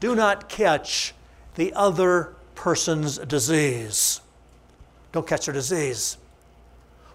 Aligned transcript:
Do 0.00 0.14
not 0.14 0.48
catch 0.48 1.14
the 1.54 1.72
other 1.74 2.34
person's 2.54 3.18
disease. 3.18 4.20
Don't 5.12 5.26
catch 5.26 5.46
their 5.46 5.54
disease. 5.54 6.18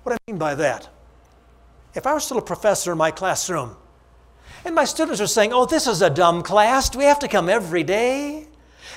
What 0.03 0.13
do 0.13 0.17
I 0.27 0.31
mean 0.31 0.39
by 0.39 0.55
that? 0.55 0.89
If 1.93 2.07
I 2.07 2.13
were 2.13 2.19
still 2.19 2.37
a 2.37 2.41
professor 2.41 2.91
in 2.91 2.97
my 2.97 3.11
classroom 3.11 3.75
and 4.65 4.73
my 4.73 4.85
students 4.85 5.21
are 5.21 5.27
saying, 5.27 5.51
Oh, 5.53 5.65
this 5.65 5.87
is 5.87 6.01
a 6.01 6.09
dumb 6.09 6.41
class, 6.41 6.89
do 6.89 6.99
we 6.99 7.05
have 7.05 7.19
to 7.19 7.27
come 7.27 7.49
every 7.49 7.83
day? 7.83 8.47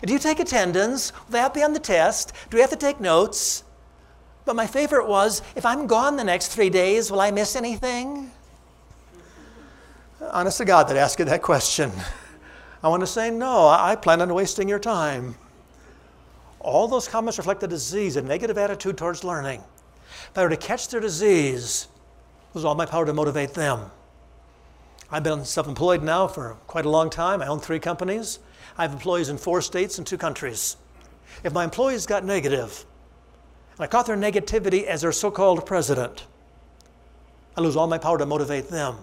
Do 0.05 0.12
you 0.12 0.19
take 0.19 0.41
attendance? 0.41 1.12
Will 1.27 1.32
that 1.32 1.55
be 1.55 1.62
on 1.62 1.73
the 1.73 1.80
test? 1.80 2.32
Do 2.51 2.57
we 2.57 2.61
have 2.61 2.71
to 2.71 2.77
take 2.77 3.01
notes? 3.01 3.64
But 4.45 4.57
my 4.57 4.67
favorite 4.67 5.09
was, 5.09 5.43
If 5.57 5.67
I'm 5.67 5.87
gone 5.87 6.17
the 6.17 6.25
next 6.25 6.48
three 6.48 6.71
days, 6.71 7.11
will 7.11 7.21
I 7.21 7.31
miss 7.31 7.57
anything? 7.57 8.31
Honest 10.31 10.59
to 10.59 10.64
God, 10.64 10.89
that 10.89 10.96
ask 10.96 11.18
you 11.18 11.25
that 11.26 11.43
question. 11.43 11.93
I 12.85 12.89
want 12.89 13.01
to 13.01 13.07
say, 13.07 13.31
No, 13.31 13.67
I 13.67 13.97
plan 13.97 14.21
on 14.21 14.35
wasting 14.35 14.69
your 14.69 14.79
time. 14.79 15.37
All 16.61 16.87
those 16.87 17.09
comments 17.09 17.39
reflect 17.39 17.63
a 17.63 17.67
disease, 17.67 18.17
a 18.17 18.23
negative 18.23 18.59
attitude 18.59 18.99
towards 18.99 19.25
learning. 19.25 19.65
If 20.31 20.37
I 20.37 20.43
were 20.43 20.51
to 20.51 20.57
catch 20.59 20.89
their 20.89 21.01
disease, 21.01 21.89
it 22.51 22.55
was 22.55 22.65
all 22.67 22.75
my 22.75 22.85
power 22.85 23.07
to 23.07 23.15
motivate 23.15 23.55
them. 23.55 23.91
I've 25.11 25.23
been 25.23 25.47
self 25.47 25.67
employed 25.67 26.03
now 26.03 26.29
for 26.29 26.59
quite 26.67 26.85
a 26.85 26.91
long 26.91 27.09
time. 27.09 27.41
I 27.41 27.47
own 27.47 27.59
three 27.59 27.79
companies. 27.79 28.39
I 28.77 28.83
have 28.83 28.93
employees 28.93 29.31
in 29.31 29.39
four 29.39 29.63
states 29.63 29.96
and 29.96 30.07
two 30.07 30.19
countries. 30.19 30.77
If 31.43 31.55
my 31.55 31.65
employees 31.65 32.05
got 32.05 32.23
negative, 32.23 32.85
and 33.77 33.81
I 33.81 33.87
caught 33.87 34.05
their 34.05 34.17
negativity 34.17 34.85
as 34.85 35.01
their 35.01 35.12
so 35.12 35.31
called 35.31 35.65
president, 35.65 36.27
I 37.57 37.63
lose 37.63 37.77
all 37.77 37.87
my 37.87 37.98
power 37.98 38.19
to 38.19 38.27
motivate 38.27 38.69
them. 38.69 38.98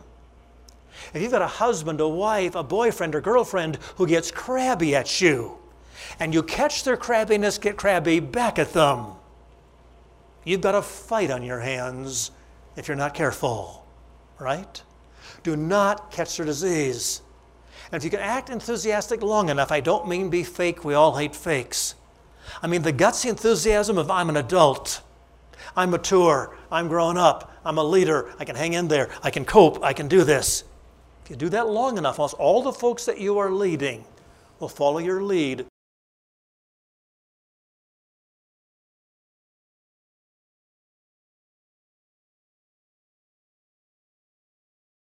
If 1.14 1.22
you've 1.22 1.32
got 1.32 1.42
a 1.42 1.48
husband, 1.48 2.00
a 2.00 2.08
wife, 2.08 2.56
a 2.56 2.64
boyfriend, 2.64 3.16
or 3.16 3.22
girlfriend 3.22 3.78
who 3.96 4.08
gets 4.08 4.32
crabby 4.32 4.96
at 4.96 5.22
you, 5.22 5.58
and 6.20 6.34
you 6.34 6.44
catch 6.44 6.84
their 6.84 6.98
crabbiness, 6.98 7.60
get 7.60 7.78
crabby 7.78 8.20
back 8.20 8.60
at 8.60 8.74
them, 8.74 9.08
you've 10.44 10.62
got 10.62 10.76
a 10.76 10.82
fight 10.82 11.32
on 11.32 11.44
your 11.44 11.60
hands 11.60 12.32
if 12.76 12.88
you're 12.88 12.98
not 12.98 13.14
careful, 13.14 13.86
right? 14.40 14.82
Do 15.44 15.56
not 15.56 16.12
catch 16.12 16.38
their 16.38 16.46
disease. 16.46 17.22
And 17.92 18.00
if 18.00 18.04
you 18.04 18.10
can 18.10 18.20
act 18.20 18.50
enthusiastic 18.50 19.22
long 19.22 19.50
enough, 19.50 19.72
I 19.72 19.80
don't 19.80 20.08
mean 20.08 20.30
be 20.30 20.44
fake, 20.44 20.86
we 20.86 20.94
all 20.94 21.18
hate 21.18 21.36
fakes. 21.36 21.96
I 22.62 22.68
mean 22.68 22.82
the 22.82 22.94
gutsy 22.94 23.30
enthusiasm 23.30 23.98
of 23.98 24.10
I'm 24.10 24.30
an 24.30 24.38
adult, 24.38 25.02
I'm 25.76 25.92
mature, 25.92 26.58
I'm 26.72 26.88
grown 26.88 27.18
up, 27.18 27.54
I'm 27.64 27.78
a 27.78 27.84
leader, 27.84 28.34
I 28.40 28.46
can 28.46 28.56
hang 28.56 28.74
in 28.74 28.88
there, 28.88 29.10
I 29.24 29.30
can 29.30 29.46
cope, 29.46 29.84
I 29.84 29.94
can 29.94 30.08
do 30.08 30.24
this. 30.24 30.64
You 31.32 31.38
do 31.38 31.48
that 31.48 31.70
long 31.70 31.98
enough, 31.98 32.20
almost 32.20 32.36
all 32.40 32.62
the 32.62 32.74
folks 32.74 33.06
that 33.06 33.18
you 33.18 33.38
are 33.38 33.50
leading 33.50 34.04
will 34.60 34.68
follow 34.68 34.98
your 34.98 35.24
lead 35.24 35.66